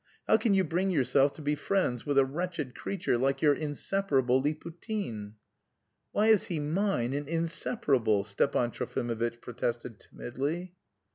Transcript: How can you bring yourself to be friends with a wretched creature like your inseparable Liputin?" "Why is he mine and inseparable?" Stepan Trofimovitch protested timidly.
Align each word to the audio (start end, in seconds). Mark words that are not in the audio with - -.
How 0.27 0.35
can 0.37 0.55
you 0.55 0.63
bring 0.63 0.89
yourself 0.89 1.31
to 1.33 1.43
be 1.43 1.53
friends 1.53 2.07
with 2.07 2.17
a 2.17 2.25
wretched 2.25 2.73
creature 2.73 3.19
like 3.19 3.43
your 3.43 3.53
inseparable 3.53 4.41
Liputin?" 4.41 5.33
"Why 6.11 6.25
is 6.25 6.45
he 6.45 6.59
mine 6.59 7.13
and 7.13 7.27
inseparable?" 7.29 8.23
Stepan 8.23 8.71
Trofimovitch 8.71 9.41
protested 9.41 9.99
timidly. 9.99 10.73